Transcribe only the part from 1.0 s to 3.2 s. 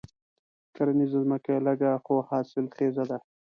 ځمکه یې لږه خو حاصل خېزه ده.